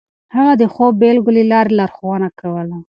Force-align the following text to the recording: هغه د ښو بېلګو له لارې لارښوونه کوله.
هغه 0.35 0.53
د 0.61 0.63
ښو 0.73 0.85
بېلګو 1.01 1.31
له 1.37 1.43
لارې 1.51 1.71
لارښوونه 1.79 2.27
کوله. 2.39 2.77